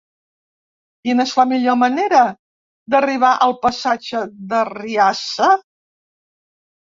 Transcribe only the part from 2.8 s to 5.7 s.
d'arribar al passatge d'Arriassa?